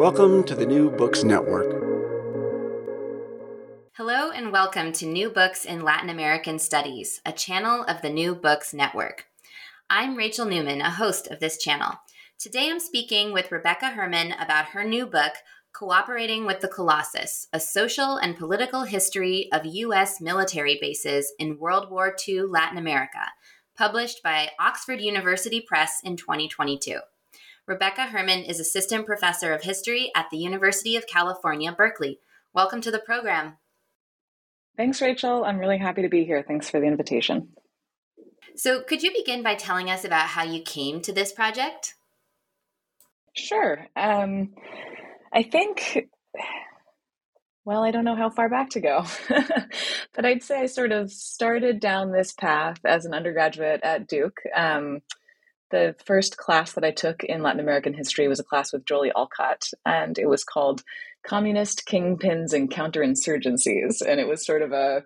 [0.00, 1.70] Welcome to the New Books Network.
[3.98, 8.34] Hello and welcome to New Books in Latin American Studies, a channel of the New
[8.34, 9.26] Books Network.
[9.90, 11.96] I'm Rachel Newman, a host of this channel.
[12.38, 15.34] Today I'm speaking with Rebecca Herman about her new book,
[15.74, 20.18] Cooperating with the Colossus A Social and Political History of U.S.
[20.18, 23.26] Military Bases in World War II Latin America,
[23.76, 27.00] published by Oxford University Press in 2022.
[27.66, 32.18] Rebecca Herman is Assistant Professor of History at the University of California, Berkeley.
[32.52, 33.58] Welcome to the program.
[34.76, 35.44] Thanks, Rachel.
[35.44, 36.42] I'm really happy to be here.
[36.46, 37.50] Thanks for the invitation.
[38.56, 41.94] So, could you begin by telling us about how you came to this project?
[43.36, 43.86] Sure.
[43.94, 44.54] Um,
[45.32, 46.08] I think,
[47.64, 49.04] well, I don't know how far back to go,
[50.14, 54.40] but I'd say I sort of started down this path as an undergraduate at Duke.
[54.54, 55.02] Um,
[55.70, 59.12] the first class that I took in Latin American history was a class with Jocelyn
[59.14, 60.82] Olcott, and it was called
[61.26, 64.02] Communist Kingpins and Counterinsurgencies.
[64.06, 65.04] And it was sort of a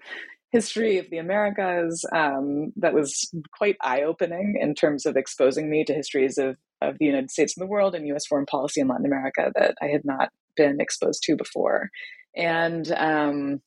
[0.52, 5.84] history of the Americas um, that was quite eye opening in terms of exposing me
[5.84, 8.86] to histories of, of the United States and the world and US foreign policy in
[8.86, 11.90] Latin America that I had not been exposed to before.
[12.36, 13.62] And um,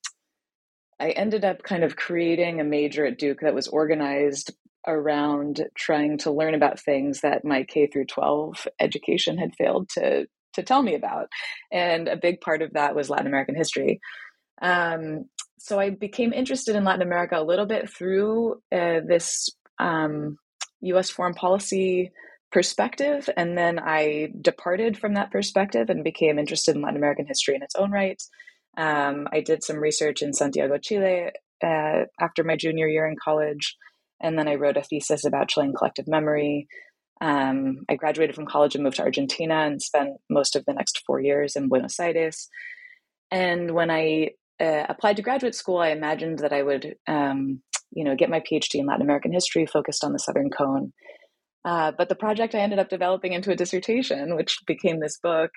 [1.00, 4.52] I ended up kind of creating a major at Duke that was organized
[4.88, 10.28] around trying to learn about things that my K through 12 education had failed to
[10.53, 11.28] to tell me about.
[11.72, 14.00] And a big part of that was Latin American history.
[14.62, 15.25] Um,
[15.59, 19.50] so I became interested in Latin America a little bit through uh, this
[19.80, 20.38] um,
[20.81, 22.12] US foreign policy
[22.52, 23.30] perspective.
[23.36, 27.64] And then I departed from that perspective and became interested in Latin American history in
[27.64, 28.22] its own right.
[28.78, 31.31] Um, I did some research in Santiago, Chile
[31.64, 33.75] uh, after my junior year in college.
[34.22, 36.67] And then I wrote a thesis about Chilean collective memory.
[37.22, 41.03] Um, I graduated from college and moved to Argentina and spent most of the next
[41.05, 42.50] four years in Buenos Aires.
[43.31, 47.61] And when I uh, applied to graduate school, I imagined that I would, um,
[47.91, 50.94] you know, get my PhD in Latin American history, focused on the Southern Cone.
[51.66, 55.51] Uh, but the project I ended up developing into a dissertation, which became this book,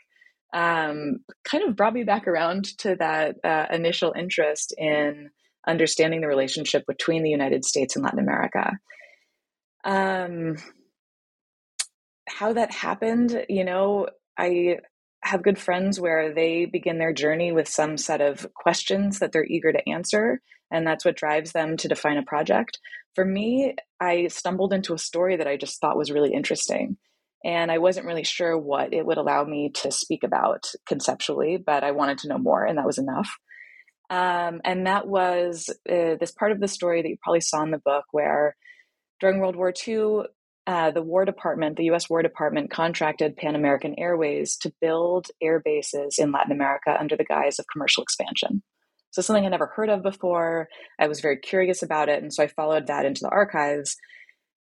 [0.52, 5.30] um, kind of brought me back around to that uh, initial interest in
[5.66, 8.78] understanding the relationship between the United States and Latin America.
[9.84, 10.56] Um,
[12.28, 14.78] how that happened, you know, I
[15.22, 19.44] have good friends where they begin their journey with some set of questions that they're
[19.44, 22.78] eager to answer, and that's what drives them to define a project.
[23.14, 26.96] For me, I stumbled into a story that I just thought was really interesting.
[27.44, 31.82] And I wasn't really sure what it would allow me to speak about conceptually, but
[31.82, 33.30] I wanted to know more, and that was enough.
[34.10, 37.70] Um, and that was uh, this part of the story that you probably saw in
[37.70, 38.56] the book where
[39.20, 40.22] during World War II,
[40.66, 45.62] uh, the War Department, the US War Department, contracted Pan American Airways to build air
[45.64, 48.62] bases in Latin America under the guise of commercial expansion.
[49.12, 50.68] So, something I'd never heard of before.
[50.98, 52.22] I was very curious about it.
[52.22, 53.96] And so I followed that into the archives.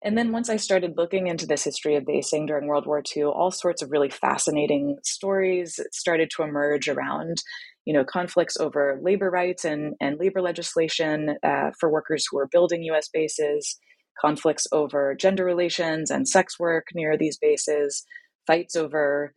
[0.02, 3.24] And then once I started looking into this history of basing during World War II,
[3.24, 7.42] all sorts of really fascinating stories started to emerge around
[7.84, 12.48] you know, conflicts over labor rights and, and labor legislation uh, for workers who are
[12.50, 13.78] building US bases,
[14.20, 18.04] conflicts over gender relations and sex work near these bases,
[18.46, 19.34] fights over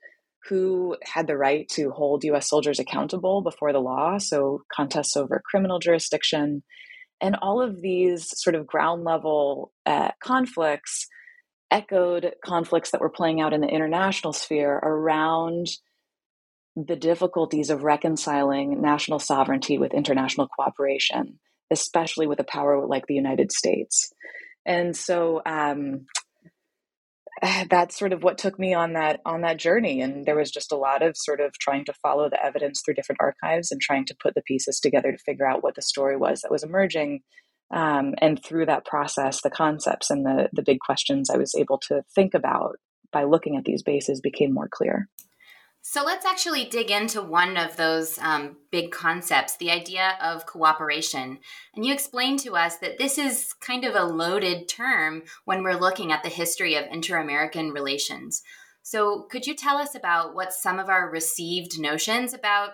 [0.49, 5.41] who had the right to hold US soldiers accountable before the law, so contests over
[5.49, 6.63] criminal jurisdiction.
[7.21, 11.07] And all of these sort of ground level uh, conflicts
[11.71, 15.67] echoed conflicts that were playing out in the international sphere around
[16.75, 21.39] the difficulties of reconciling national sovereignty with international cooperation,
[21.71, 24.11] especially with a power like the United States.
[24.65, 26.05] And so um,
[27.69, 30.01] that's sort of what took me on that on that journey.
[30.01, 32.95] And there was just a lot of sort of trying to follow the evidence through
[32.95, 36.17] different archives and trying to put the pieces together to figure out what the story
[36.17, 37.21] was that was emerging.
[37.71, 41.79] Um, and through that process the concepts and the the big questions i was able
[41.87, 42.75] to think about
[43.11, 45.07] by looking at these bases became more clear
[45.85, 51.39] so let's actually dig into one of those um, big concepts, the idea of cooperation.
[51.75, 55.80] And you explained to us that this is kind of a loaded term when we're
[55.80, 58.44] looking at the history of inter American relations.
[58.81, 62.69] So could you tell us about what some of our received notions about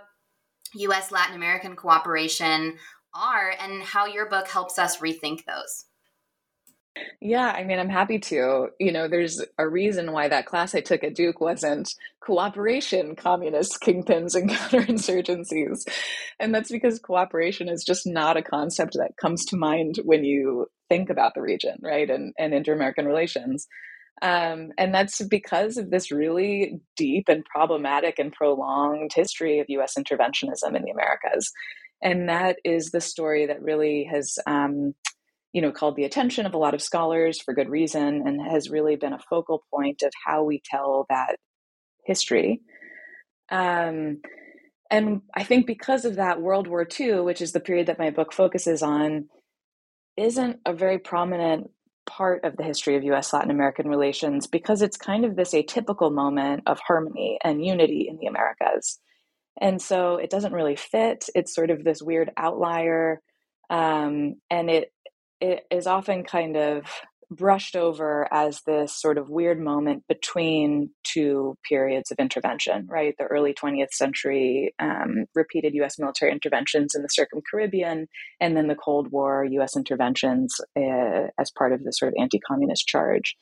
[0.76, 2.78] US Latin American cooperation
[3.16, 5.86] are and how your book helps us rethink those?
[7.22, 8.70] Yeah, I mean, I'm happy to.
[8.80, 13.80] You know, there's a reason why that class I took at Duke wasn't cooperation, communist
[13.82, 15.88] kingpins, and counterinsurgencies.
[16.40, 20.68] And that's because cooperation is just not a concept that comes to mind when you
[20.90, 22.10] think about the region, right?
[22.10, 23.68] And, and inter American relations.
[24.22, 29.96] Um, and that's because of this really deep and problematic and prolonged history of US
[29.98, 31.52] interventionism in the Americas.
[32.02, 34.38] And that is the story that really has.
[34.48, 34.94] Um,
[35.54, 38.70] you know, called the attention of a lot of scholars for good reason and has
[38.70, 41.38] really been a focal point of how we tell that
[42.06, 42.62] history.
[43.52, 44.22] Um,
[44.92, 48.10] and I think because of that, World War II, which is the period that my
[48.10, 49.30] book focuses on,
[50.18, 51.70] isn't a very prominent
[52.06, 56.12] part of the history of US Latin American relations because it's kind of this atypical
[56.12, 59.00] moment of harmony and unity in the Americas.
[59.62, 61.26] And so it doesn't really fit.
[61.36, 63.22] It's sort of this weird outlier.
[63.70, 64.92] Um, and it
[65.42, 66.86] it is often kind of
[67.32, 73.14] brushed over as this sort of weird moment between two periods of intervention, right?
[73.20, 78.08] The early 20th century um, repeated US military interventions in the Circum Caribbean,
[78.40, 82.40] and then the Cold War US interventions uh, as part of the sort of anti
[82.40, 83.36] communist charge.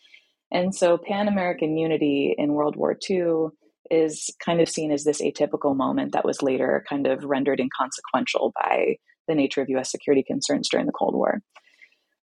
[0.52, 3.48] And so Pan American unity in World War II
[3.90, 8.52] is kind of seen as this atypical moment that was later kind of rendered inconsequential
[8.54, 8.98] by
[9.30, 11.42] the nature of US security concerns during the Cold War.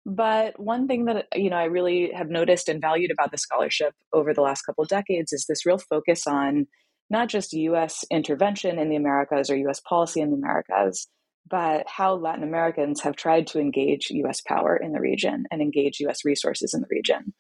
[0.06, 3.94] But one thing that you know I really have noticed and valued about the scholarship
[4.12, 6.68] over the last couple of decades is this real focus on
[7.10, 11.08] not just US intervention in the Americas or US policy in the Americas,
[11.50, 16.02] but how Latin Americans have tried to engage US power in the region and engage
[16.02, 17.34] US resources in the region.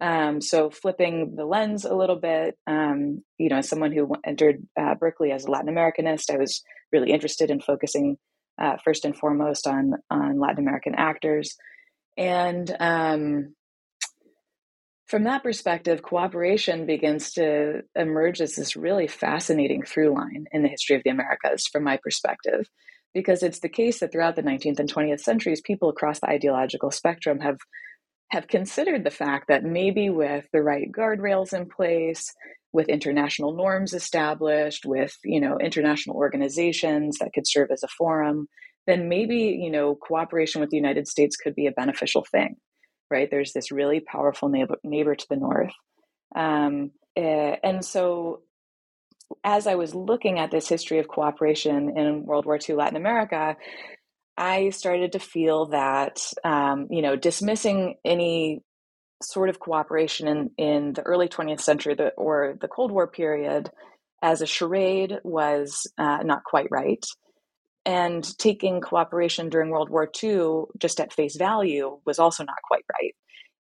[0.00, 4.64] Um, so flipping the lens a little bit, um, you know, as someone who entered
[4.80, 6.62] uh, Berkeley as a Latin Americanist, I was
[6.92, 8.16] really interested in focusing
[8.60, 11.56] uh, first and foremost on on Latin American actors.
[12.18, 13.54] And um,
[15.06, 20.68] from that perspective, cooperation begins to emerge as this really fascinating through line in the
[20.68, 22.68] history of the Americas, from my perspective,
[23.14, 26.90] because it's the case that throughout the 19th and 20th centuries, people across the ideological
[26.90, 27.58] spectrum have
[28.30, 32.34] have considered the fact that maybe with the right guardrails in place,
[32.74, 38.48] with international norms established, with you know international organizations that could serve as a forum,
[38.88, 42.56] then maybe you know cooperation with the united states could be a beneficial thing
[43.10, 43.30] right?
[43.30, 45.72] There's this really powerful neighbor, neighbor to the north.
[46.36, 48.42] Um, eh, and so
[49.44, 53.56] as i was looking at this history of cooperation in world war ii latin america
[54.38, 58.62] i started to feel that um, you know dismissing any
[59.22, 63.70] sort of cooperation in, in the early 20th century the, or the cold war period
[64.22, 67.04] as a charade was uh, not quite right
[67.88, 72.84] and taking cooperation during World War II just at face value was also not quite
[72.92, 73.14] right.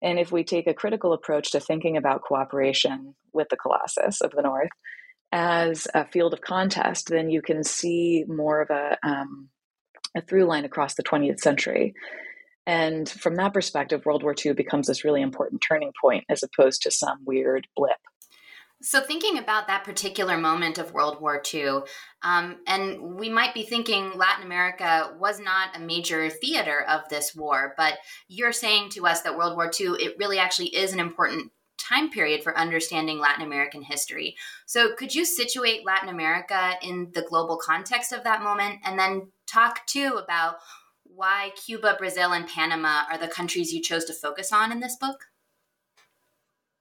[0.03, 4.33] And if we take a critical approach to thinking about cooperation with the Colossus of
[4.33, 4.71] the North
[5.31, 9.49] as a field of contest, then you can see more of a, um,
[10.17, 11.95] a through line across the 20th century.
[12.67, 16.83] And from that perspective, World War II becomes this really important turning point as opposed
[16.83, 17.93] to some weird blip
[18.87, 21.81] so, thinking about that particular moment of World War II,
[22.23, 27.35] um, and we might be thinking Latin America was not a major theater of this
[27.35, 31.01] war, but you're saying to us that World War II, it really actually is an
[31.01, 34.37] important time period for understanding Latin American history.
[34.67, 39.33] So, could you situate Latin America in the global context of that moment and then
[39.49, 40.59] talk too about
[41.03, 44.95] why Cuba, Brazil, and Panama are the countries you chose to focus on in this
[44.95, 45.25] book?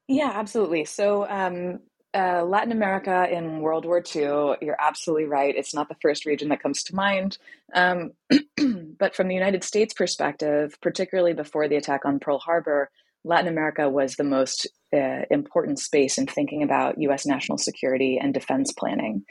[0.07, 0.85] Yeah, absolutely.
[0.85, 1.79] So, um,
[2.15, 5.53] uh, Latin America in World War II, you're absolutely right.
[5.55, 7.37] It's not the first region that comes to mind.
[7.73, 8.11] Um,
[8.97, 12.89] but from the United States perspective, particularly before the attack on Pearl Harbor,
[13.25, 18.33] Latin America was the most uh, important space in thinking about US national security and
[18.33, 19.25] defense planning.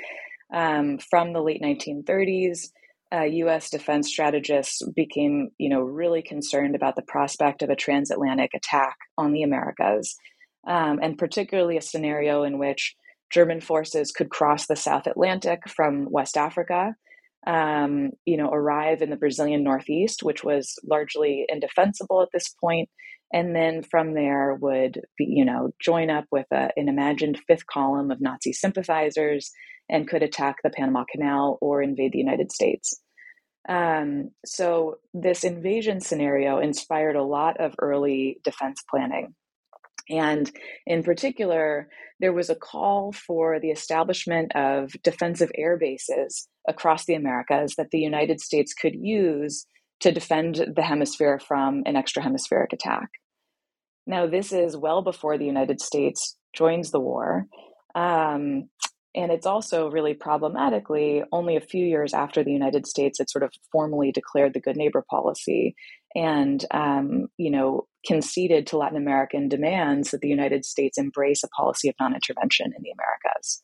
[0.53, 2.71] Um, from the late 1930s,
[3.13, 3.71] uh, U.S.
[3.71, 9.33] defense strategists became, you know, really concerned about the prospect of a transatlantic attack on
[9.33, 10.17] the Americas,
[10.67, 12.97] um, and particularly a scenario in which
[13.31, 16.95] German forces could cross the South Atlantic from West Africa,
[17.47, 22.89] um, you know, arrive in the Brazilian Northeast, which was largely indefensible at this point,
[23.33, 27.67] and then from there would, be, you know, join up with a, an imagined fifth
[27.67, 29.51] column of Nazi sympathizers
[29.89, 33.01] and could attack the Panama Canal or invade the United States.
[33.69, 39.35] Um, so, this invasion scenario inspired a lot of early defense planning.
[40.09, 40.51] And
[40.87, 41.89] in particular,
[42.21, 47.91] there was a call for the establishment of defensive air bases across the Americas that
[47.91, 49.67] the United States could use
[50.01, 53.09] to defend the hemisphere from an extra hemispheric attack.
[54.07, 57.47] Now, this is well before the United States joins the war.
[57.95, 58.69] Um,
[59.15, 63.45] and it's also really problematically only a few years after the United States had sort
[63.45, 65.75] of formally declared the good neighbor policy
[66.15, 71.49] and, um, you know, conceded to Latin American demands that the United States embrace a
[71.49, 73.63] policy of non intervention in the Americas.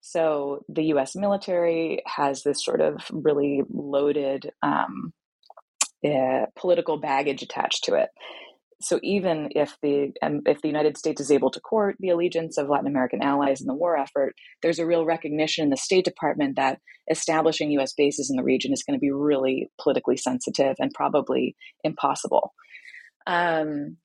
[0.00, 5.12] So the US military has this sort of really loaded um,
[6.06, 8.08] uh, political baggage attached to it
[8.80, 12.58] so even if the um, if the United States is able to court the allegiance
[12.58, 16.04] of Latin American allies in the war effort, there's a real recognition in the State
[16.04, 16.78] Department that
[17.10, 17.92] establishing U.S.
[17.96, 22.54] bases in the region is going to be really politically sensitive and probably impossible.
[23.28, 23.98] Um,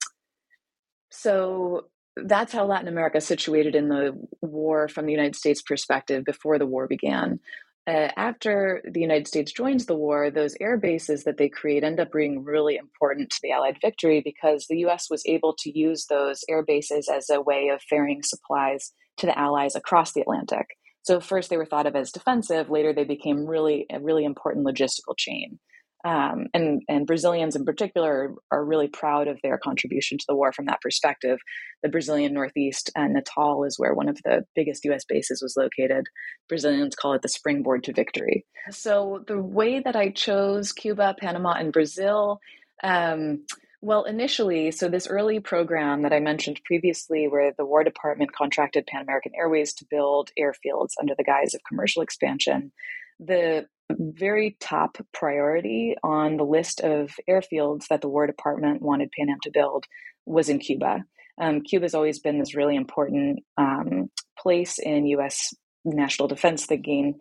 [1.09, 6.59] so that's how Latin America situated in the war from the United States perspective before
[6.59, 7.39] the war began
[7.85, 11.99] uh, after the United States joins the war, those air bases that they create end
[11.99, 16.05] up being really important to the Allied victory because the US was able to use
[16.05, 20.77] those air bases as a way of ferrying supplies to the Allies across the Atlantic.
[21.01, 24.65] So, first they were thought of as defensive, later they became really a really important
[24.65, 25.59] logistical chain.
[26.05, 30.51] Um, and and Brazilians in particular are really proud of their contribution to the war
[30.51, 31.39] from that perspective.
[31.81, 35.05] The Brazilian Northeast and Natal is where one of the biggest U.S.
[35.05, 36.05] bases was located.
[36.49, 38.45] Brazilians call it the springboard to victory.
[38.69, 42.39] So the way that I chose Cuba, Panama, and Brazil.
[42.83, 43.45] Um,
[43.83, 48.87] well, initially, so this early program that I mentioned previously, where the War Department contracted
[48.87, 52.71] Pan American Airways to build airfields under the guise of commercial expansion,
[53.19, 59.29] the very top priority on the list of airfields that the War Department wanted Pan
[59.29, 59.85] Am to build
[60.25, 61.03] was in Cuba.
[61.39, 64.09] Um, Cuba has always been this really important um,
[64.39, 65.53] place in U.S.
[65.83, 67.15] national defense thinking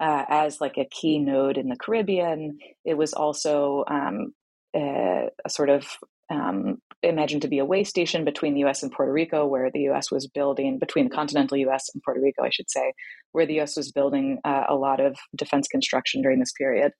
[0.00, 2.58] uh, as like a key node in the Caribbean.
[2.84, 4.32] It was also um,
[4.74, 5.86] a, a, sort of
[6.30, 9.88] um, imagined to be a way station between the US and Puerto Rico, where the
[9.90, 12.92] US was building, between the continental US and Puerto Rico, I should say,
[13.32, 16.92] where the US was building uh, a lot of defense construction during this period.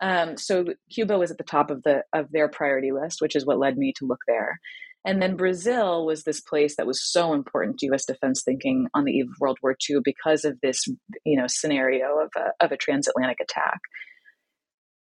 [0.00, 3.46] Um, so Cuba was at the top of the of their priority list, which is
[3.46, 4.60] what led me to look there.
[5.06, 8.06] And then Brazil was this place that was so important to U.S.
[8.06, 10.86] defense thinking on the eve of World War II because of this,
[11.24, 13.80] you know, scenario of a, of a transatlantic attack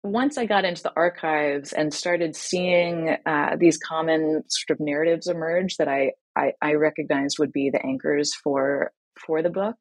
[0.03, 5.27] once I got into the archives and started seeing uh, these common sort of narratives
[5.27, 8.91] emerge that I, I, I recognized would be the anchors for
[9.25, 9.77] for the book,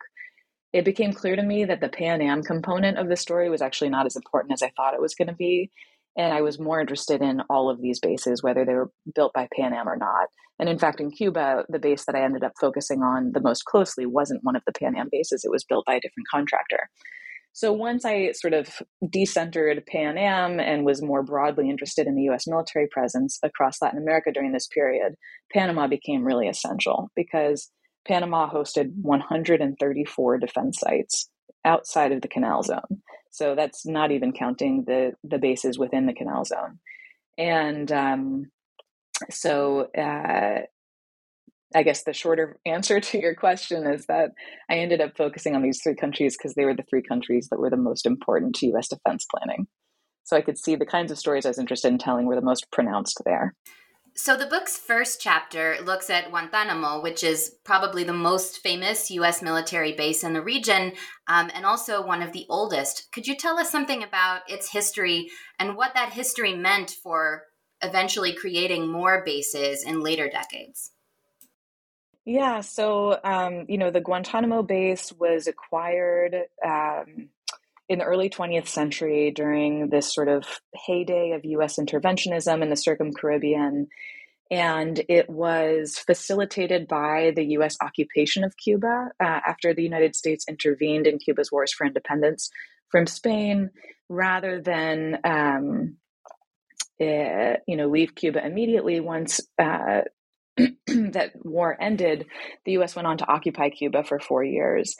[0.73, 3.91] it became clear to me that the Pan Am component of the story was actually
[3.91, 5.71] not as important as I thought it was going to be.
[6.17, 9.49] And I was more interested in all of these bases, whether they were built by
[9.57, 10.29] Pan Am or not.
[10.59, 13.65] And in fact, in Cuba, the base that I ended up focusing on the most
[13.65, 16.91] closely wasn't one of the Pan Am bases, it was built by a different contractor.
[17.53, 22.31] So once I sort of decentered Pan Am and was more broadly interested in the
[22.31, 25.15] US military presence across Latin America during this period,
[25.53, 27.71] Panama became really essential because
[28.07, 31.29] Panama hosted 134 defense sites
[31.65, 33.03] outside of the canal zone.
[33.31, 36.79] So that's not even counting the, the bases within the canal zone.
[37.39, 38.47] And um,
[39.31, 40.63] so uh,
[41.75, 44.31] I guess the shorter answer to your question is that
[44.71, 47.59] I ended up focusing on these three countries because they were the three countries that
[47.59, 49.67] were the most important to US defense planning.
[50.25, 52.43] So I could see the kinds of stories I was interested in telling were the
[52.43, 53.55] most pronounced there.
[54.15, 59.41] So the book's first chapter looks at Guantanamo, which is probably the most famous U.S.
[59.41, 60.93] military base in the region
[61.29, 63.09] um, and also one of the oldest.
[63.13, 67.45] Could you tell us something about its history and what that history meant for
[67.83, 70.92] eventually creating more bases in later decades?
[72.25, 77.29] Yeah, so um, you know, the Guantanamo base was acquired um,
[77.89, 82.77] in the early 20th century during this sort of heyday of US interventionism in the
[82.77, 83.89] circum-Caribbean
[84.51, 90.45] and it was facilitated by the US occupation of Cuba uh, after the United States
[90.47, 92.51] intervened in Cuba's wars for independence
[92.91, 93.71] from Spain
[94.09, 95.97] rather than um,
[97.01, 100.03] uh, you know leave Cuba immediately once uh,
[100.87, 102.27] that war ended,
[102.65, 104.95] the US went on to occupy Cuba for four years.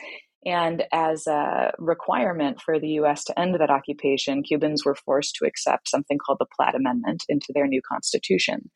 [0.45, 5.47] And as a requirement for the US to end that occupation, Cubans were forced to
[5.47, 8.71] accept something called the Platt Amendment into their new constitution.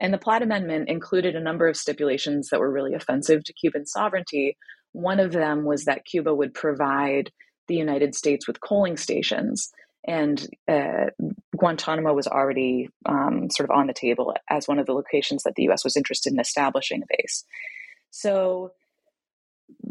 [0.00, 3.86] And the Platt Amendment included a number of stipulations that were really offensive to Cuban
[3.86, 4.56] sovereignty.
[4.92, 7.30] One of them was that Cuba would provide
[7.68, 9.70] the United States with coaling stations
[10.04, 11.06] and uh,
[11.56, 15.54] Guantanamo was already um, sort of on the table as one of the locations that
[15.56, 15.84] the U.S.
[15.84, 17.44] was interested in establishing a base.
[18.10, 18.72] So,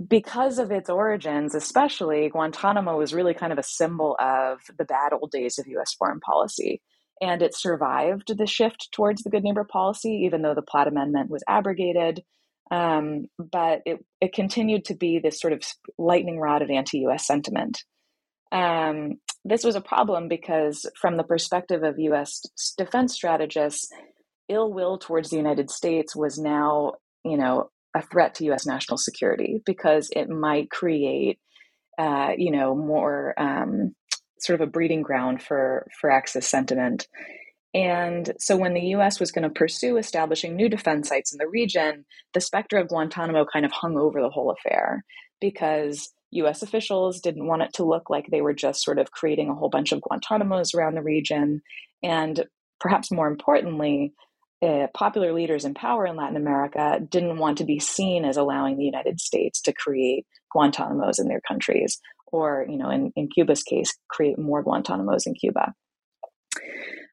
[0.07, 5.13] because of its origins, especially Guantanamo was really kind of a symbol of the bad
[5.13, 5.93] old days of U.S.
[5.93, 6.81] foreign policy.
[7.21, 11.29] And it survived the shift towards the good neighbor policy, even though the Platt Amendment
[11.29, 12.23] was abrogated.
[12.71, 15.63] Um, but it, it continued to be this sort of
[15.97, 17.83] lightning rod of anti US sentiment.
[18.51, 22.41] Um, this was a problem because, from the perspective of US
[22.77, 23.89] defense strategists,
[24.48, 28.98] ill will towards the United States was now, you know, a threat to US national
[28.98, 31.39] security because it might create,
[31.98, 33.96] uh, you know, more um,
[34.39, 37.08] sort of a breeding ground for, for Axis sentiment.
[37.74, 41.48] And so, when the US was going to pursue establishing new defense sites in the
[41.48, 45.06] region, the specter of Guantanamo kind of hung over the whole affair
[45.39, 49.50] because US officials didn't want it to look like they were just sort of creating
[49.50, 51.62] a whole bunch of Guantanamos around the region.
[52.03, 52.45] And
[52.79, 54.13] perhaps more importantly,
[54.62, 58.77] uh, popular leaders in power in Latin America didn't want to be seen as allowing
[58.77, 63.63] the United States to create Guantanamos in their countries, or, you know, in, in Cuba's
[63.63, 65.74] case, create more Guantanamos in Cuba.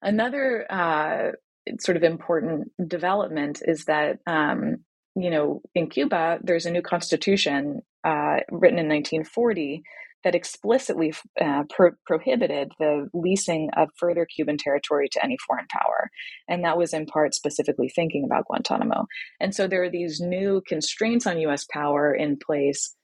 [0.02, 1.33] Another uh,
[1.81, 4.85] sort of important development is that um,
[5.16, 9.83] you know, in Cuba, there's a new constitution uh, written in 1940
[10.24, 16.11] that explicitly uh, pro- prohibited the leasing of further Cuban territory to any foreign power.
[16.48, 19.07] And that was in part specifically thinking about Guantanamo.
[19.40, 22.95] And so there are these new constraints on US power in place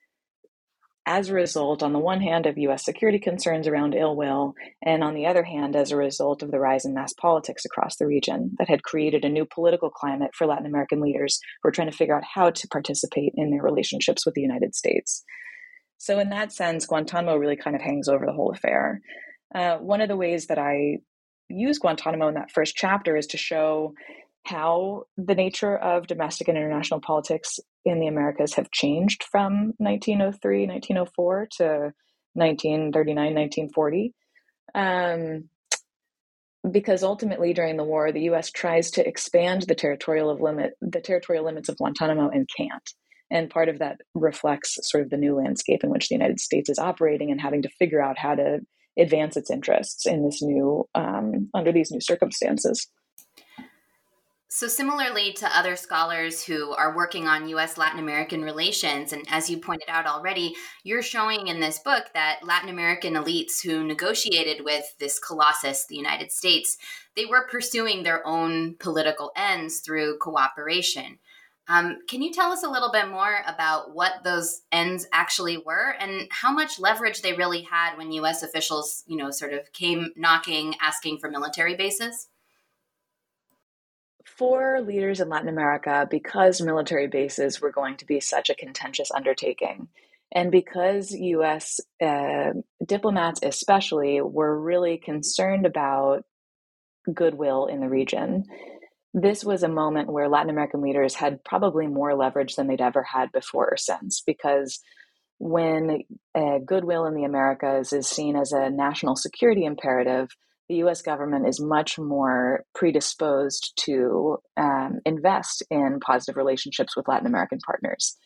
[1.06, 5.02] as a result, on the one hand, of US security concerns around ill will, and
[5.02, 8.06] on the other hand, as a result of the rise in mass politics across the
[8.06, 11.90] region that had created a new political climate for Latin American leaders who were trying
[11.90, 15.24] to figure out how to participate in their relationships with the United States.
[15.98, 19.00] So, in that sense, Guantanamo really kind of hangs over the whole affair.
[19.54, 20.98] Uh, one of the ways that I
[21.48, 23.94] use Guantanamo in that first chapter is to show
[24.44, 30.66] how the nature of domestic and international politics in the Americas have changed from 1903,
[30.66, 31.64] 1904 to
[32.34, 34.14] 1939, 1940.
[34.74, 35.48] Um,
[36.70, 38.50] because ultimately, during the war, the U.S.
[38.50, 42.90] tries to expand the territorial limit the territorial limits of Guantanamo and can't.
[43.30, 46.68] And part of that reflects sort of the new landscape in which the United States
[46.68, 48.60] is operating and having to figure out how to
[48.98, 52.88] advance its interests in this new um, under these new circumstances.
[54.54, 59.48] So, similarly to other scholars who are working on US Latin American relations, and as
[59.48, 64.62] you pointed out already, you're showing in this book that Latin American elites who negotiated
[64.62, 66.76] with this colossus, the United States,
[67.16, 71.18] they were pursuing their own political ends through cooperation.
[71.66, 75.94] Um, can you tell us a little bit more about what those ends actually were
[75.98, 80.10] and how much leverage they really had when US officials, you know, sort of came
[80.14, 82.28] knocking, asking for military bases?
[84.36, 89.10] For leaders in Latin America, because military bases were going to be such a contentious
[89.10, 89.88] undertaking,
[90.34, 92.52] and because US uh,
[92.84, 96.24] diplomats, especially, were really concerned about
[97.12, 98.44] goodwill in the region,
[99.14, 103.02] this was a moment where Latin American leaders had probably more leverage than they'd ever
[103.02, 104.80] had before or since, because
[105.38, 110.30] when uh, goodwill in the Americas is seen as a national security imperative,
[110.68, 117.26] the US government is much more predisposed to um, invest in positive relationships with Latin
[117.26, 118.16] American partners.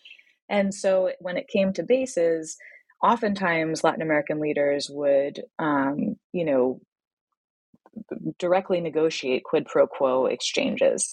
[0.48, 2.56] And so when it came to bases,
[3.02, 6.80] oftentimes Latin American leaders would, um, you know,
[8.38, 11.12] directly negotiate quid pro quo exchanges.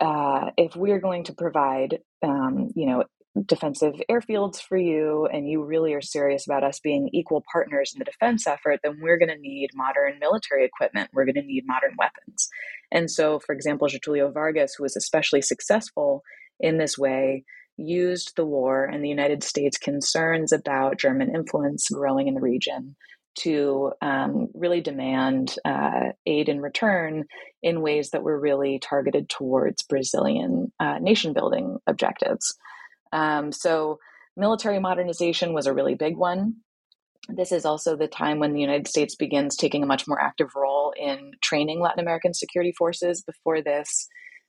[0.00, 3.04] Uh, if we're going to provide, um, you know,
[3.46, 7.98] defensive airfields for you and you really are serious about us being equal partners in
[7.98, 11.10] the defense effort, then we're going to need modern military equipment.
[11.12, 12.48] We're going to need modern weapons.
[12.90, 16.22] And so, for example, Getulio Vargas, who was especially successful
[16.60, 17.44] in this way
[17.78, 22.94] used the war and the United States' concerns about German influence growing in the region
[23.34, 27.24] to um, really demand uh, aid in return
[27.62, 32.54] in ways that were really targeted towards Brazilian uh, nation building objectives.
[33.12, 33.98] Um, so,
[34.36, 36.56] military modernization was a really big one.
[37.28, 40.48] This is also the time when the United States begins taking a much more active
[40.56, 43.22] role in training Latin American security forces.
[43.22, 44.08] Before this,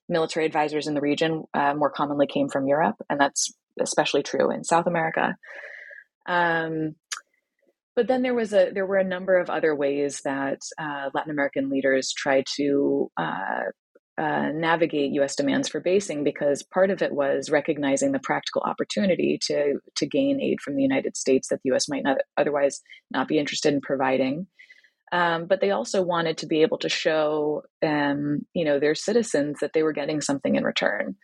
[0.10, 4.52] military advisors in the region uh, more commonly came from Europe, and that's especially true
[4.52, 5.36] in South America.
[6.28, 6.96] Um,
[7.96, 11.32] but then there was a there were a number of other ways that uh, Latin
[11.32, 13.66] American leaders tried to uh,
[14.18, 15.36] uh, navigate U.S.
[15.36, 20.40] demands for basing because part of it was recognizing the practical opportunity to to gain
[20.40, 21.90] aid from the United States that the U.S.
[21.90, 24.48] might not otherwise not be interested in providing.
[25.12, 29.60] Um, but they also wanted to be able to show, um, you know, their citizens
[29.62, 31.16] that they were getting something in return.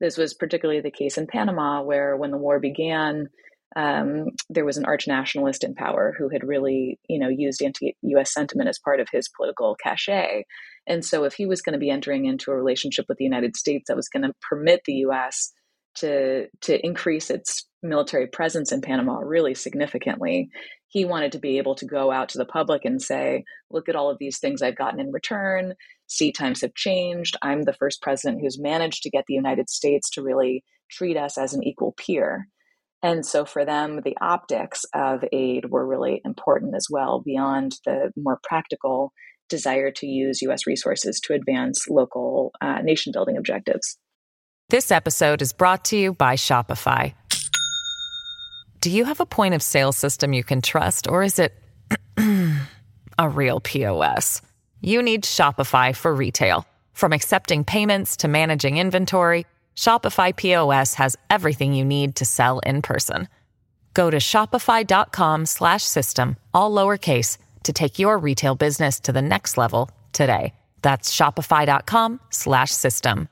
[0.00, 3.28] This was particularly the case in Panama, where when the war began,
[3.76, 8.32] um, there was an arch nationalist in power who had really, you know, used anti-U.S.
[8.32, 10.44] sentiment as part of his political cachet.
[10.88, 13.56] And so, if he was going to be entering into a relationship with the United
[13.56, 15.52] States that was going to permit the U.S.
[15.96, 20.48] to to increase its military presence in Panama really significantly,
[20.88, 23.96] he wanted to be able to go out to the public and say, "Look at
[23.96, 25.74] all of these things I've gotten in return.
[26.06, 27.36] See, times have changed.
[27.42, 31.36] I'm the first president who's managed to get the United States to really treat us
[31.36, 32.48] as an equal peer."
[33.02, 38.12] And so for them, the optics of aid were really important as well, beyond the
[38.16, 39.12] more practical
[39.48, 43.96] desire to use US resources to advance local uh, nation building objectives.
[44.70, 47.14] This episode is brought to you by Shopify.
[48.80, 51.52] Do you have a point of sale system you can trust, or is it
[53.18, 54.42] a real POS?
[54.80, 56.64] You need Shopify for retail.
[56.92, 62.82] From accepting payments to managing inventory, Shopify POS has everything you need to sell in
[62.82, 63.28] person.
[63.94, 70.52] Go to shopify.com/system all lowercase to take your retail business to the next level today.
[70.82, 73.28] That's shopify.com slash system.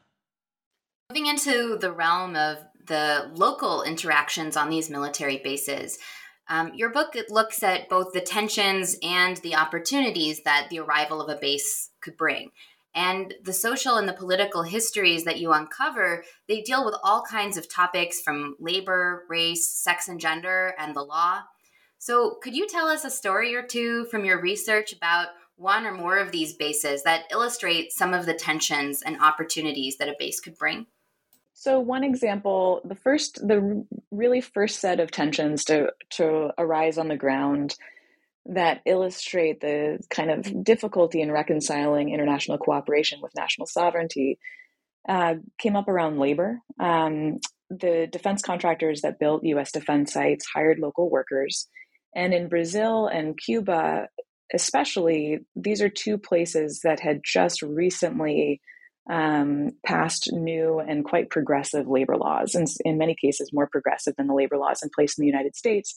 [1.11, 5.99] Moving into the realm of the local interactions on these military bases.
[6.49, 11.29] Um, your book looks at both the tensions and the opportunities that the arrival of
[11.29, 12.51] a base could bring.
[12.95, 17.57] And the social and the political histories that you uncover, they deal with all kinds
[17.57, 21.43] of topics from labor, race, sex and gender, and the law.
[21.99, 25.93] So, could you tell us a story or two from your research about one or
[25.93, 30.41] more of these bases that illustrate some of the tensions and opportunities that a base
[30.41, 30.87] could bring?
[31.59, 37.09] So one example, the first, the really first set of tensions to to arise on
[37.09, 37.77] the ground
[38.45, 44.39] that illustrate the kind of difficulty in reconciling international cooperation with national sovereignty
[45.09, 46.61] uh, came up around labor.
[46.79, 47.39] Um,
[47.71, 51.69] the defense contractors that built US defense sites hired local workers.
[52.17, 54.09] And in Brazil and Cuba,
[54.53, 58.63] especially, these are two places that had just recently
[59.09, 64.29] um, passed new and quite progressive labor laws, and in many cases, more progressive than
[64.29, 65.95] the labor laws in place in the United States.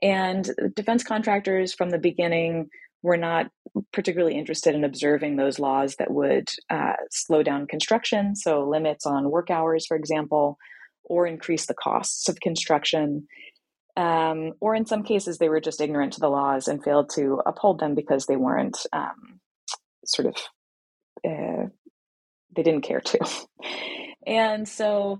[0.00, 2.70] And defense contractors from the beginning
[3.02, 3.50] were not
[3.92, 9.30] particularly interested in observing those laws that would uh, slow down construction, so limits on
[9.30, 10.56] work hours, for example,
[11.04, 13.26] or increase the costs of construction.
[13.96, 17.42] Um, or in some cases, they were just ignorant to the laws and failed to
[17.44, 19.40] uphold them because they weren't um,
[20.04, 20.36] sort of,
[21.26, 21.68] uh,
[22.56, 23.18] they didn't care to.
[24.26, 25.18] and so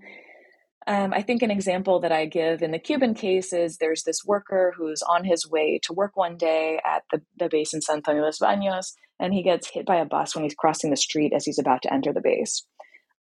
[0.87, 4.25] um, I think an example that I give in the Cuban case is there's this
[4.25, 7.97] worker who's on his way to work one day at the, the base in San
[7.97, 11.33] Antonio los Baños, and he gets hit by a bus when he's crossing the street
[11.35, 12.65] as he's about to enter the base.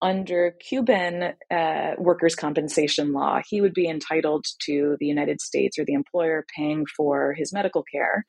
[0.03, 5.85] Under Cuban uh, workers' compensation law, he would be entitled to the United States or
[5.85, 8.25] the employer paying for his medical care.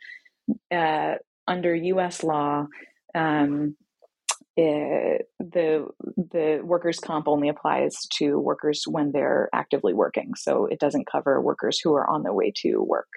[0.72, 1.16] Uh,
[1.48, 2.24] under U.S.
[2.24, 2.66] law,
[3.14, 3.76] um,
[4.58, 10.80] eh, the the workers comp only applies to workers when they're actively working so it
[10.80, 13.08] doesn't cover workers who are on their way to work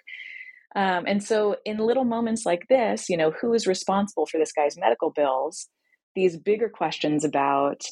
[0.76, 4.52] um, and so in little moments like this you know who is responsible for this
[4.52, 5.68] guy's medical bills
[6.14, 7.82] these bigger questions about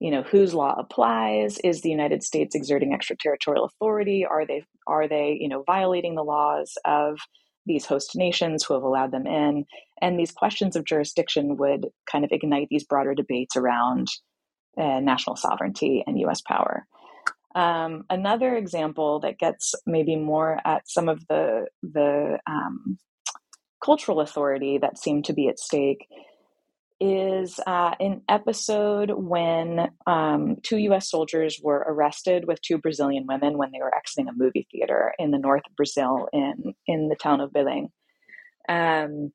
[0.00, 5.08] you know whose law applies is the united states exerting extraterritorial authority are they are
[5.08, 7.18] they you know violating the laws of
[7.66, 9.66] these host nations who have allowed them in.
[10.00, 14.08] And these questions of jurisdiction would kind of ignite these broader debates around
[14.78, 16.86] uh, national sovereignty and US power.
[17.54, 22.98] Um, another example that gets maybe more at some of the, the um,
[23.82, 26.06] cultural authority that seemed to be at stake
[27.00, 31.10] is uh, an episode when um, two U.S.
[31.10, 35.30] soldiers were arrested with two Brazilian women when they were exiting a movie theater in
[35.30, 37.90] the north of Brazil in in the town of Belém.
[38.68, 39.32] Um,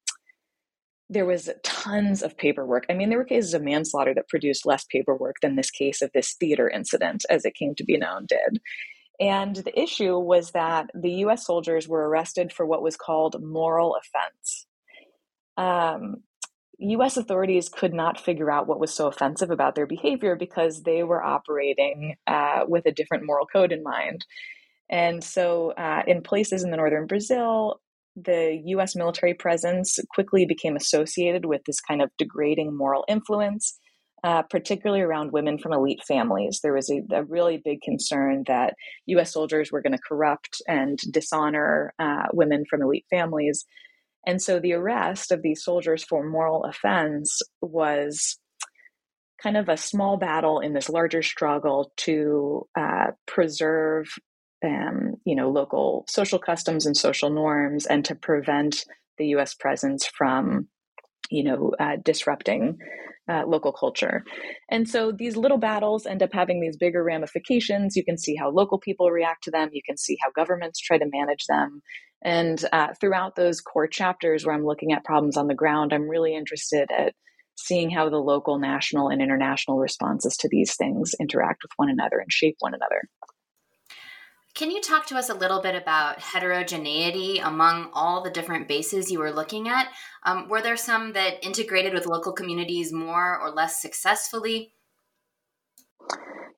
[1.10, 2.86] there was tons of paperwork.
[2.90, 6.10] I mean, there were cases of manslaughter that produced less paperwork than this case of
[6.14, 8.62] this theater incident, as it came to be known, did.
[9.20, 13.96] And the issue was that the US soldiers were arrested for what was called moral
[13.96, 14.66] offense.
[15.58, 16.24] Um,
[16.82, 21.04] US authorities could not figure out what was so offensive about their behavior because they
[21.04, 24.26] were operating uh, with a different moral code in mind.
[24.90, 27.80] And so, uh, in places in the northern Brazil,
[28.16, 33.78] the US military presence quickly became associated with this kind of degrading moral influence,
[34.24, 36.60] uh, particularly around women from elite families.
[36.62, 38.74] There was a, a really big concern that
[39.06, 43.66] US soldiers were going to corrupt and dishonor uh, women from elite families.
[44.26, 48.38] And so the arrest of these soldiers for moral offense was
[49.42, 54.08] kind of a small battle in this larger struggle to uh, preserve
[54.64, 58.86] um, you know local social customs and social norms and to prevent
[59.18, 60.68] the us presence from
[61.32, 62.78] you know uh, disrupting
[63.30, 64.24] uh, local culture.
[64.70, 67.96] And so these little battles end up having these bigger ramifications.
[67.96, 69.70] You can see how local people react to them.
[69.72, 71.82] You can see how governments try to manage them
[72.24, 76.10] and uh, throughout those core chapters where I'm looking at problems on the ground, I'm
[76.10, 77.14] really interested at
[77.56, 82.20] seeing how the local, national, and international responses to these things interact with one another
[82.20, 83.02] and shape one another.
[84.54, 89.10] Can you talk to us a little bit about heterogeneity among all the different bases
[89.10, 89.88] you were looking at?
[90.24, 94.74] Um, were there some that integrated with local communities more or less successfully?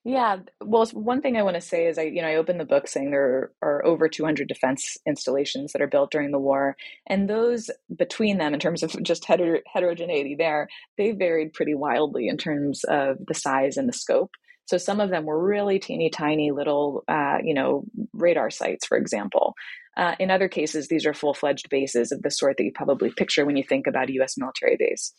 [0.06, 2.66] Yeah, well, one thing I want to say is I, you know, I opened the
[2.66, 6.76] book saying there are over 200 defense installations that are built during the war,
[7.08, 12.28] and those between them, in terms of just heter- heterogeneity, there they varied pretty wildly
[12.28, 14.32] in terms of the size and the scope.
[14.66, 18.98] So some of them were really teeny tiny little, uh, you know, radar sites, for
[18.98, 19.56] example.
[19.96, 23.12] Uh, in other cases, these are full fledged bases of the sort that you probably
[23.12, 24.38] picture when you think about a U.S.
[24.38, 25.14] military base.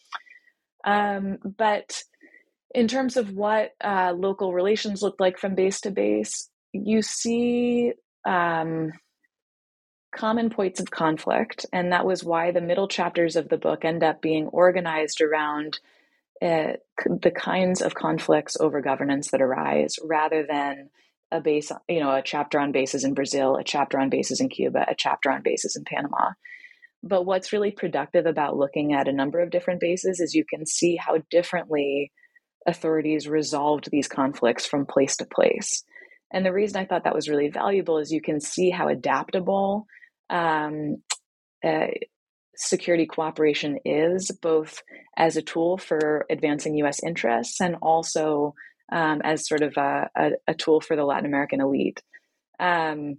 [0.84, 2.02] Um, but
[2.74, 7.92] in terms of what uh, local relations look like from base to base, you see
[8.26, 8.90] um,
[10.14, 11.66] common points of conflict.
[11.72, 15.78] And that was why the middle chapters of the book end up being organized around
[16.42, 16.74] uh,
[17.06, 20.90] the kinds of conflicts over governance that arise rather than
[21.30, 24.48] a base, you know, a chapter on bases in Brazil, a chapter on bases in
[24.48, 26.32] Cuba, a chapter on bases in Panama.
[27.02, 30.66] But what's really productive about looking at a number of different bases is you can
[30.66, 32.12] see how differently
[32.66, 35.85] authorities resolved these conflicts from place to place.
[36.33, 39.87] And the reason I thought that was really valuable is you can see how adaptable
[40.31, 41.03] um,
[41.64, 41.87] uh,
[42.57, 44.83] security cooperation is, both
[45.16, 48.55] as a tool for advancing US interests and also
[48.92, 52.03] um, as sort of a, a, a, tool for the Latin American elite.
[52.61, 53.16] Um,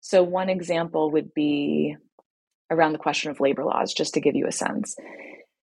[0.00, 1.96] so, one example would be
[2.70, 4.96] around the question of labor laws, just to give you a sense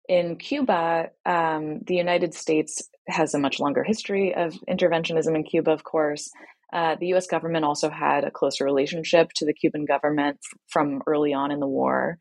[0.08, 5.72] in Cuba, um, the United States has a much longer history of interventionism in Cuba,
[5.72, 6.30] of course.
[6.74, 11.02] Uh, the US government also had a closer relationship to the Cuban government f- from
[11.08, 12.18] early on in the war.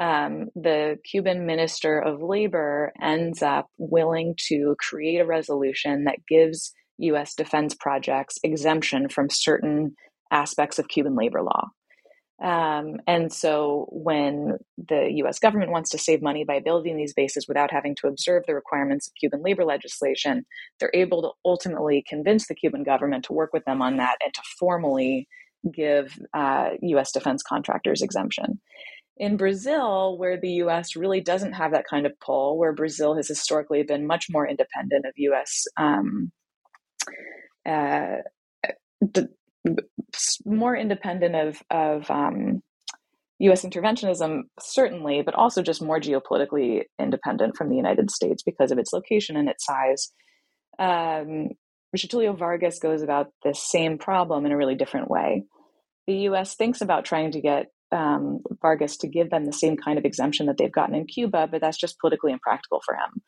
[0.00, 6.72] Um, the Cuban Minister of Labor ends up willing to create a resolution that gives
[6.98, 9.94] US defense projects exemption from certain
[10.30, 11.68] aspects of Cuban labor law.
[12.42, 17.46] Um, and so when the US government wants to save money by building these bases
[17.46, 20.44] without having to observe the requirements of Cuban labor legislation,
[20.80, 24.34] they're able to ultimately convince the Cuban government to work with them on that and
[24.34, 25.28] to formally
[25.72, 28.60] give uh, US defense contractors exemption.
[29.18, 33.28] In Brazil, where the US really doesn't have that kind of pull, where Brazil has
[33.28, 36.32] historically been much more independent of US um,
[37.64, 38.16] uh,
[40.44, 42.62] more independent of of um,
[43.42, 43.64] U.S.
[43.64, 48.92] interventionism, certainly, but also just more geopolitically independent from the United States because of its
[48.92, 50.12] location and its size.
[50.78, 51.48] Um,
[51.96, 55.44] Getulio Vargas goes about the same problem in a really different way.
[56.06, 56.54] The U.S.
[56.54, 60.46] thinks about trying to get um, Vargas to give them the same kind of exemption
[60.46, 63.22] that they've gotten in Cuba, but that's just politically impractical for him.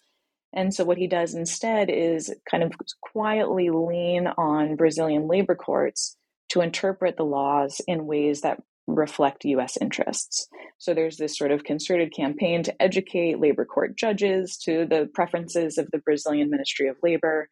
[0.53, 6.17] And so, what he does instead is kind of quietly lean on Brazilian labor courts
[6.55, 10.47] to interpret the laws in ways that reflect US interests.
[10.79, 15.79] So there's this sort of concerted campaign to educate labor court judges to the preferences
[15.79, 17.49] of the Brazilian Ministry of Labor.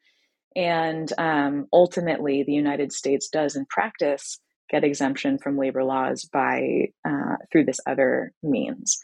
[0.55, 4.39] And um, ultimately, the United States does, in practice,
[4.71, 9.01] get exemption from labor laws by uh, through this other means.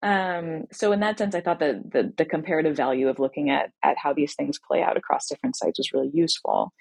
[0.00, 3.72] Um, so in that sense, I thought that the, the comparative value of looking at
[3.82, 6.72] at how these things play out across different sites was really useful.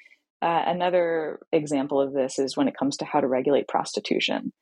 [0.41, 4.53] Uh, another example of this is when it comes to how to regulate prostitution.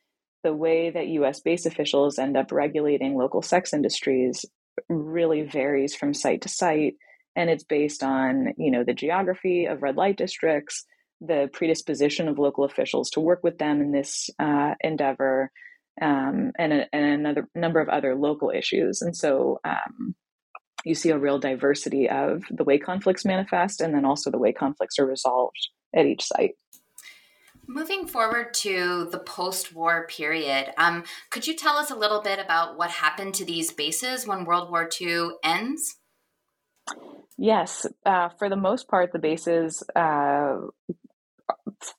[0.43, 4.45] The way that US base officials end up regulating local sex industries
[4.89, 6.95] really varies from site to site.
[7.35, 10.85] And it's based on, you know, the geography of red light districts,
[11.19, 15.51] the predisposition of local officials to work with them in this uh, endeavor,
[16.01, 19.01] um, and, a, and another number of other local issues.
[19.01, 20.15] And so um,
[20.85, 24.53] you see a real diversity of the way conflicts manifest and then also the way
[24.53, 26.51] conflicts are resolved at each site.
[27.67, 32.37] Moving forward to the post war period, um, could you tell us a little bit
[32.37, 35.95] about what happened to these bases when World War II ends?
[37.37, 40.57] Yes, uh, for the most part, the bases uh,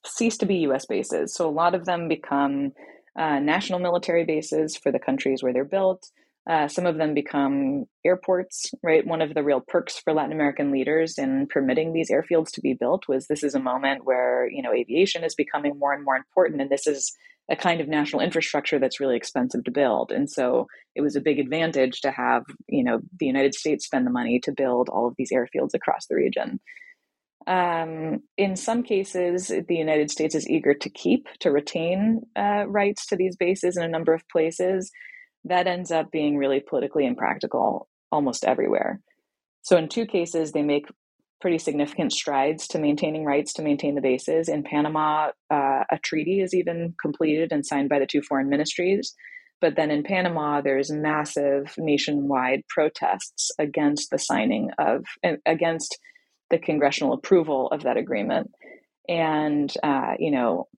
[0.04, 1.34] cease to be US bases.
[1.34, 2.72] So a lot of them become
[3.18, 6.10] uh, national military bases for the countries where they're built.
[6.48, 9.04] Uh, some of them become airports, right?
[9.04, 12.74] One of the real perks for Latin American leaders in permitting these airfields to be
[12.74, 16.14] built was this is a moment where, you know, aviation is becoming more and more
[16.14, 16.60] important.
[16.60, 17.12] And this is
[17.50, 20.12] a kind of national infrastructure that's really expensive to build.
[20.12, 24.06] And so it was a big advantage to have, you know, the United States spend
[24.06, 26.60] the money to build all of these airfields across the region.
[27.48, 33.06] Um, in some cases, the United States is eager to keep, to retain uh, rights
[33.06, 34.90] to these bases in a number of places
[35.48, 39.00] that ends up being really politically impractical almost everywhere.
[39.62, 40.86] So, in two cases, they make
[41.40, 44.48] pretty significant strides to maintaining rights to maintain the bases.
[44.48, 49.14] In Panama, uh, a treaty is even completed and signed by the two foreign ministries.
[49.60, 55.04] But then in Panama, there's massive nationwide protests against the signing of,
[55.46, 55.98] against
[56.50, 58.50] the congressional approval of that agreement.
[59.08, 60.68] And, uh, you know,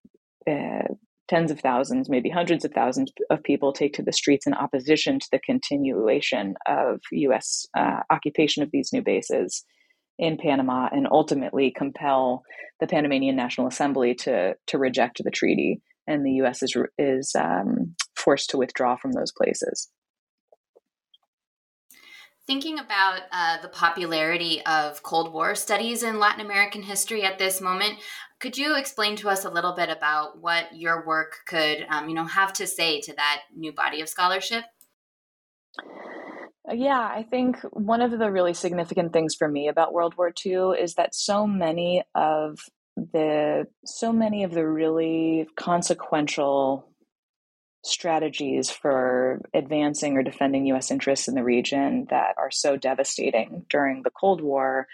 [0.47, 0.95] uh,
[1.29, 5.19] tens of thousands, maybe hundreds of thousands of people take to the streets in opposition
[5.21, 7.67] to the continuation of U.S.
[7.77, 9.65] Uh, occupation of these new bases
[10.19, 12.43] in Panama, and ultimately compel
[12.81, 16.63] the Panamanian National Assembly to to reject the treaty, and the U.S.
[16.63, 19.89] is is um, forced to withdraw from those places.
[22.49, 27.61] Thinking about uh, the popularity of Cold War studies in Latin American history at this
[27.61, 27.97] moment,
[28.41, 32.15] could you explain to us a little bit about what your work could, um, you
[32.15, 34.65] know, have to say to that new body of scholarship?
[35.79, 40.33] Uh, yeah, I think one of the really significant things for me about World War
[40.45, 42.59] II is that so many of
[42.97, 46.89] the so many of the really consequential
[47.85, 54.03] strategies for advancing or defending US interests in the region that are so devastating during
[54.03, 54.89] the Cold War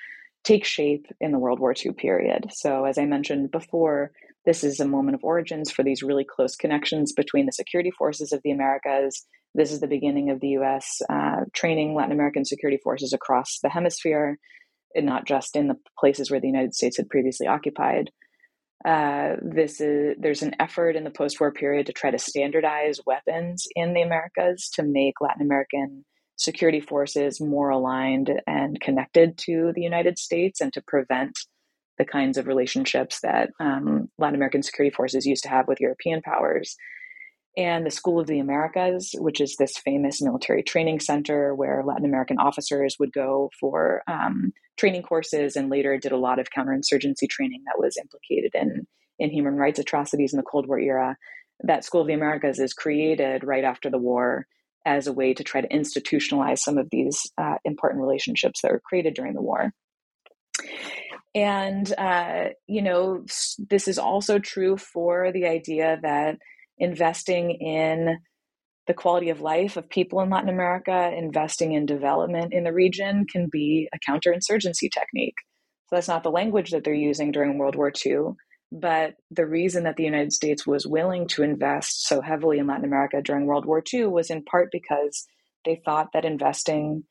[0.45, 2.51] take shape in the World War II period.
[2.53, 4.13] So, as I mentioned before,
[4.45, 8.33] this is a moment of origins for these really close connections between the security forces
[8.33, 9.27] of the Americas.
[9.55, 13.71] This is the beginning of the US uh, training Latin American security forces across the
[13.71, 14.39] hemisphere,
[14.95, 18.11] and not just in the places where the United States had previously occupied.
[18.85, 23.67] Uh, this is there's an effort in the post-war period to try to standardize weapons
[23.75, 26.05] in the Americas to make Latin American
[26.37, 31.39] security forces more aligned and connected to the United States and to prevent
[31.99, 36.23] the kinds of relationships that um, Latin American security forces used to have with European
[36.23, 36.77] powers.
[37.57, 42.05] And the School of the Americas, which is this famous military training center where Latin
[42.05, 47.29] American officers would go for um, training courses and later did a lot of counterinsurgency
[47.29, 48.89] training that was implicated in,
[49.21, 51.17] in human rights atrocities in the Cold War era.
[51.63, 54.49] That School of the Americas is created right after the war
[54.85, 58.83] as a way to try to institutionalize some of these uh, important relationships that were
[58.85, 59.73] created during the war.
[61.35, 63.25] And, uh, you know,
[63.59, 66.39] this is also true for the idea that
[66.79, 68.19] investing in
[68.87, 73.27] the quality of life of people in Latin America, investing in development in the region
[73.31, 75.35] can be a counterinsurgency technique.
[75.89, 78.35] So that's not the language that they're using during World War II,
[78.75, 82.85] but the reason that the United States was willing to invest so heavily in Latin
[82.85, 85.27] America during World War II was in part because
[85.65, 87.05] they thought that investing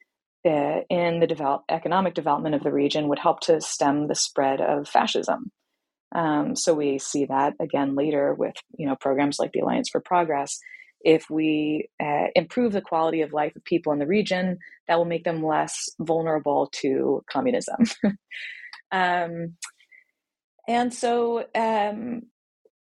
[0.46, 4.60] uh, in the develop, economic development of the region would help to stem the spread
[4.60, 5.54] of fascism.
[6.14, 10.02] Um, so we see that again later with you know programs like the Alliance for
[10.02, 10.60] Progress.
[11.00, 14.60] If we uh, improve the quality of life of people in the region,
[14.90, 17.86] that will make them less vulnerable to communism.
[18.92, 19.56] um,
[20.68, 22.24] and so, um,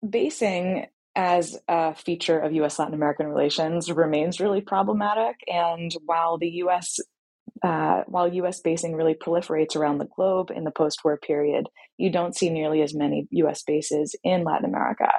[0.09, 5.37] basing as a feature of US Latin American relations remains really problematic.
[5.47, 6.99] And while the US
[7.63, 12.11] uh, while US basing really proliferates around the globe in the post war period, you
[12.11, 15.11] don't see nearly as many US bases in Latin America,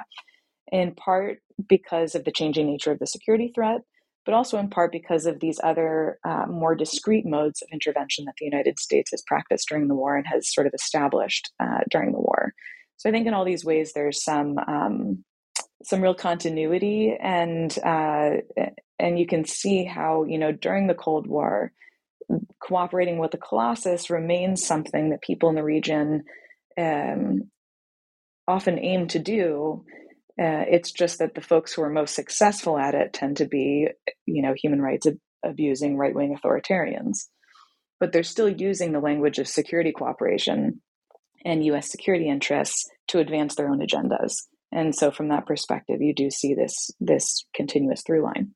[0.70, 1.38] in part
[1.68, 3.82] because of the changing nature of the security threat,
[4.24, 8.34] but also in part because of these other uh, more discrete modes of intervention that
[8.38, 12.12] the United States has practiced during the war and has sort of established uh, during
[12.12, 12.52] the war.
[12.96, 15.24] So I think in all these ways, there's some um,
[15.84, 18.36] some real continuity, and uh,
[18.98, 21.72] and you can see how you know during the Cold War,
[22.60, 26.24] cooperating with the Colossus remains something that people in the region
[26.78, 27.50] um,
[28.46, 29.84] often aim to do.
[30.40, 33.88] Uh, it's just that the folks who are most successful at it tend to be,
[34.26, 37.26] you know, human rights ab- abusing right wing authoritarians.
[38.00, 40.80] But they're still using the language of security cooperation
[41.44, 41.90] and U.S.
[41.90, 44.32] security interests to advance their own agendas.
[44.72, 48.54] And so, from that perspective, you do see this this continuous through line.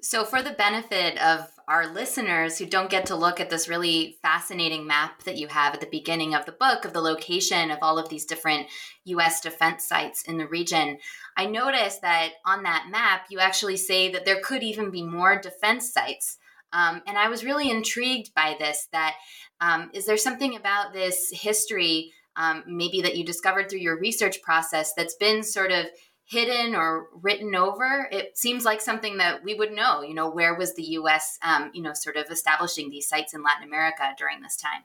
[0.00, 4.18] So, for the benefit of our listeners who don't get to look at this really
[4.20, 7.78] fascinating map that you have at the beginning of the book of the location of
[7.82, 8.66] all of these different
[9.04, 10.98] US defense sites in the region,
[11.36, 15.40] I noticed that on that map, you actually say that there could even be more
[15.40, 16.36] defense sites.
[16.72, 18.88] Um, and I was really intrigued by this.
[18.92, 19.14] That
[19.60, 24.42] um, is there something about this history, um, maybe that you discovered through your research
[24.42, 25.86] process, that's been sort of
[26.24, 28.08] hidden or written over?
[28.10, 31.70] It seems like something that we would know you know where was the us um,
[31.74, 34.82] you know sort of establishing these sites in latin america during this time?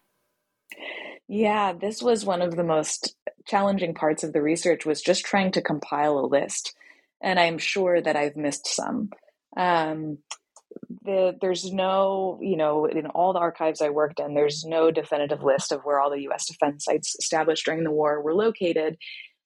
[1.28, 3.16] Yeah this was one of the most
[3.46, 6.76] challenging parts of the research was just trying to compile a list.
[7.22, 9.12] And i'm sure that i've missed some.
[9.56, 10.20] Um,
[11.08, 15.42] the, there's no, you know, in all the archives I worked in, there's no definitive
[15.42, 18.98] list of where all the US defense sites established during the war were located.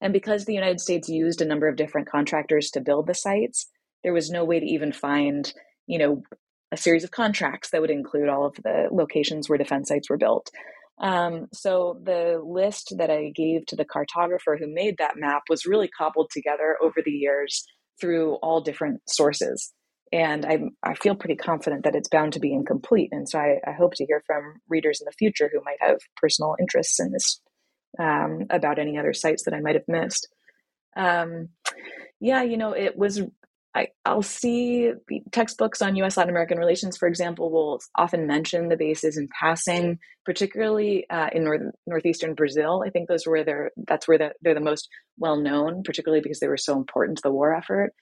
[0.01, 3.69] And because the United States used a number of different contractors to build the sites,
[4.03, 5.53] there was no way to even find,
[5.85, 6.23] you know,
[6.71, 10.17] a series of contracts that would include all of the locations where defense sites were
[10.17, 10.49] built.
[10.99, 15.65] Um, so the list that I gave to the cartographer who made that map was
[15.65, 17.65] really cobbled together over the years
[17.99, 19.71] through all different sources.
[20.11, 23.09] And I, I feel pretty confident that it's bound to be incomplete.
[23.11, 25.99] And so I, I hope to hear from readers in the future who might have
[26.17, 27.39] personal interests in this
[27.99, 30.27] um, about any other sites that I might have missed.
[30.95, 31.49] Um,
[32.19, 33.21] yeah, you know, it was.
[33.73, 34.91] I, I'll see
[35.31, 36.17] textbooks on U.S.
[36.17, 41.45] Latin American relations, for example, will often mention the bases in passing, particularly uh, in
[41.45, 42.83] north, northeastern Brazil.
[42.85, 46.41] I think those were their that's where the, they're the most well known, particularly because
[46.41, 47.93] they were so important to the war effort.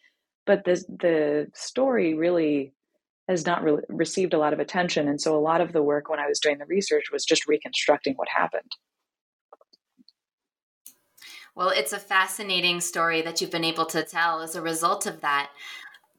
[0.50, 2.74] But the the story really
[3.28, 6.10] has not re- received a lot of attention, and so a lot of the work
[6.10, 8.72] when I was doing the research was just reconstructing what happened.
[11.54, 15.22] Well, it's a fascinating story that you've been able to tell as a result of
[15.22, 15.52] that.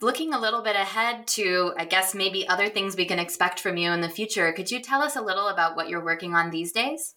[0.01, 3.78] Looking a little bit ahead to, I guess, maybe other things we can expect from
[3.78, 6.51] you in the future, could you tell us a little about what you're working on
[6.53, 7.16] these days?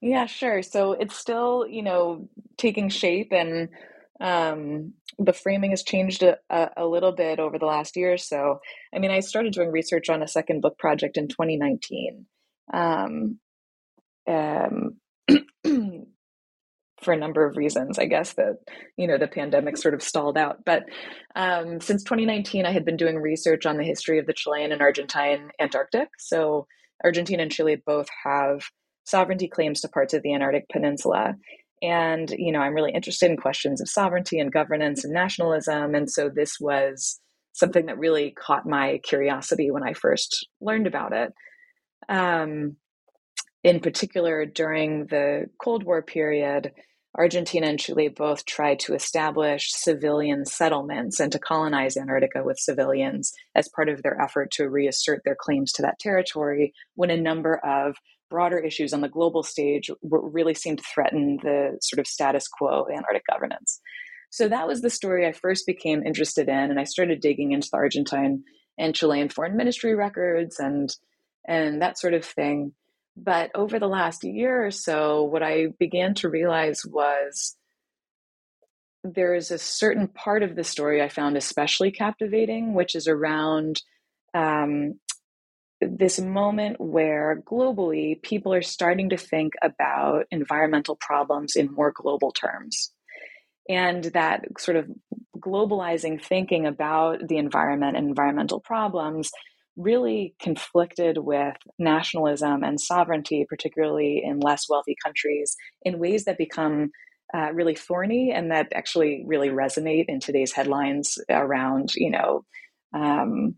[0.00, 0.64] Yeah, sure.
[0.64, 3.68] So it's still, you know, taking shape and
[4.20, 8.60] um, the framing has changed a, a, little bit over the last year or so.
[8.94, 12.26] I mean, I started doing research on a second book project in 2019.
[12.72, 13.38] Um,
[14.28, 14.96] um,
[17.02, 17.98] for a number of reasons.
[17.98, 18.58] I guess that
[18.96, 20.64] you know the pandemic sort of stalled out.
[20.64, 20.84] But
[21.34, 24.82] um, since 2019, I had been doing research on the history of the Chilean and
[24.82, 26.08] Argentine Antarctic.
[26.18, 26.66] So
[27.02, 28.64] Argentina and Chile both have
[29.04, 31.34] sovereignty claims to parts of the Antarctic Peninsula.
[31.82, 35.94] And you know, I'm really interested in questions of sovereignty and governance and nationalism.
[35.94, 37.20] And so this was
[37.52, 41.32] something that really caught my curiosity when I first learned about it.
[42.08, 42.76] Um,
[43.62, 46.72] in particular, during the Cold War period,
[47.16, 53.32] Argentina and Chile both tried to establish civilian settlements and to colonize Antarctica with civilians
[53.54, 57.56] as part of their effort to reassert their claims to that territory when a number
[57.56, 57.96] of
[58.30, 62.82] broader issues on the global stage really seemed to threaten the sort of status quo
[62.82, 63.80] of Antarctic governance.
[64.30, 67.68] So that was the story I first became interested in, and I started digging into
[67.70, 68.44] the Argentine
[68.78, 70.94] and Chilean foreign ministry records and
[71.46, 72.72] and that sort of thing.
[73.16, 77.56] But over the last year or so, what I began to realize was
[79.02, 83.82] there is a certain part of the story I found especially captivating, which is around
[84.34, 85.00] um,
[85.80, 92.32] this moment where globally people are starting to think about environmental problems in more global
[92.32, 92.92] terms.
[93.68, 94.88] And that sort of
[95.38, 99.30] globalizing thinking about the environment and environmental problems
[99.76, 106.90] really conflicted with nationalism and sovereignty, particularly in less wealthy countries, in ways that become
[107.32, 112.44] uh, really thorny and that actually really resonate in today's headlines around, you know,
[112.92, 113.54] um,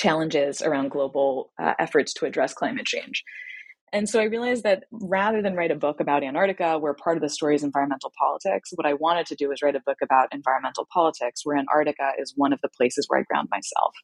[0.00, 3.22] challenges around global uh, efforts to address climate change.
[3.92, 7.22] And so I realized that rather than write a book about Antarctica, where part of
[7.22, 10.28] the story is environmental politics, what I wanted to do was write a book about
[10.32, 13.94] environmental politics, where Antarctica is one of the places where I ground myself.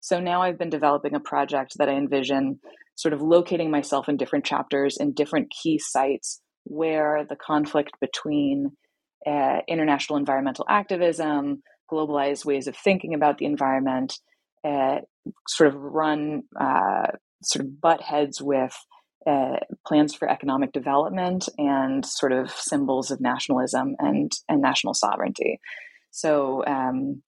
[0.00, 2.60] So now I've been developing a project that I envision
[2.94, 8.72] sort of locating myself in different chapters in different key sites where the conflict between
[9.26, 14.18] uh, international environmental activism, globalized ways of thinking about the environment,
[14.64, 15.00] uh,
[15.48, 17.08] sort of run uh,
[17.42, 18.74] sort of butt heads with
[19.26, 19.56] uh,
[19.86, 25.60] plans for economic development and sort of symbols of nationalism and and national sovereignty.
[26.10, 27.22] So um,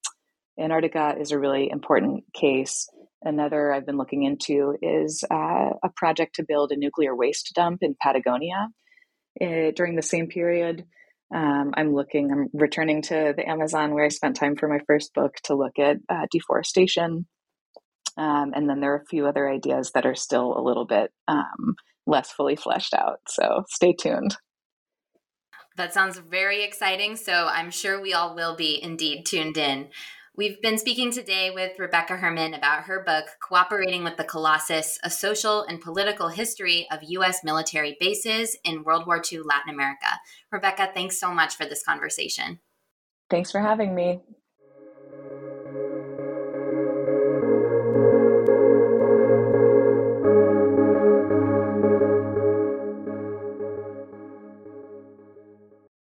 [0.58, 2.88] Antarctica is a really important case.
[3.22, 7.82] Another I've been looking into is uh, a project to build a nuclear waste dump
[7.82, 8.68] in Patagonia
[9.40, 10.84] uh, during the same period.
[11.32, 15.14] Um, I'm looking, I'm returning to the Amazon where I spent time for my first
[15.14, 17.26] book to look at uh, deforestation
[18.16, 21.10] um, and then there are a few other ideas that are still a little bit
[21.26, 21.74] um,
[22.06, 23.20] less fully fleshed out.
[23.28, 24.36] So stay tuned.
[25.76, 27.16] That sounds very exciting.
[27.16, 29.88] So I'm sure we all will be indeed tuned in.
[30.36, 35.08] We've been speaking today with Rebecca Herman about her book, Cooperating with the Colossus A
[35.08, 37.44] Social and Political History of U.S.
[37.44, 40.18] Military Bases in World War II Latin America.
[40.50, 42.58] Rebecca, thanks so much for this conversation.
[43.30, 44.22] Thanks for having me.